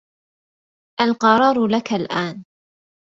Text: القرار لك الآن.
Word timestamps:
القرار 1.01 1.57
لك 1.67 1.91
الآن. 1.93 2.43